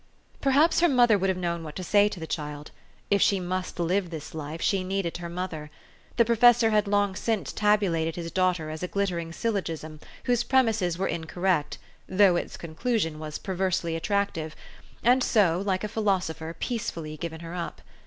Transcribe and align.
Perhaps 0.41 0.79
her 0.79 0.89
mother 0.89 1.15
would 1.15 1.29
have 1.29 1.37
known 1.37 1.63
what 1.63 1.75
to 1.75 1.83
say 1.83 2.09
to 2.09 2.19
the 2.19 2.25
child. 2.25 2.71
If 3.11 3.21
she 3.21 3.39
must 3.39 3.79
live 3.79 4.09
this 4.09 4.33
life, 4.33 4.59
she 4.59 4.83
needed 4.83 5.17
her 5.17 5.29
mother. 5.29 5.69
The 6.17 6.25
professor 6.25 6.71
had 6.71 6.87
long 6.87 7.15
since 7.15 7.53
tabulated 7.53 8.15
his 8.15 8.31
daughter 8.31 8.71
as 8.71 8.81
a 8.81 8.87
glittering 8.87 9.31
syllogism 9.31 9.99
whose 10.23 10.43
premises 10.43 10.97
were 10.97 11.05
incorrect, 11.07 11.77
though 12.09 12.35
its 12.35 12.57
conclusion 12.57 13.19
was 13.19 13.37
perversely 13.37 13.95
attractive, 13.95 14.55
and 15.03 15.23
so, 15.23 15.61
like 15.63 15.83
a 15.83 15.87
philosopher, 15.87 16.55
peacefully 16.59 17.15
given 17.15 17.41
her 17.41 17.53
up. 17.53 17.79